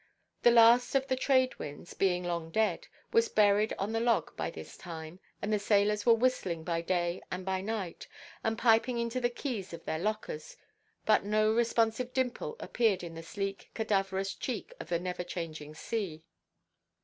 The 0.41 0.49
last 0.49 0.95
of 0.95 1.05
the 1.05 1.15
trade 1.15 1.59
winds, 1.59 1.93
being 1.93 2.23
long 2.23 2.49
dead, 2.49 2.87
was 3.13 3.29
buried 3.29 3.71
on 3.77 3.91
the 3.91 3.99
log 3.99 4.35
by 4.35 4.49
this 4.49 4.75
time; 4.75 5.19
and 5.43 5.53
the 5.53 5.59
sailors 5.59 6.07
were 6.07 6.15
whistling 6.15 6.63
by 6.63 6.81
day 6.81 7.21
and 7.29 7.45
by 7.45 7.61
night, 7.61 8.07
and 8.43 8.57
piping 8.57 8.97
into 8.97 9.21
the 9.21 9.29
keys 9.29 9.73
of 9.73 9.85
their 9.85 9.99
lockers; 9.99 10.57
but 11.05 11.23
no 11.23 11.53
responsive 11.53 12.13
dimple 12.13 12.55
appeared 12.59 13.03
in 13.03 13.13
the 13.13 13.21
sleek 13.21 13.69
cadaverous 13.75 14.33
cheek 14.33 14.73
of 14.79 14.89
the 14.89 14.97
never–changing 14.97 15.75
sea. 15.75 16.23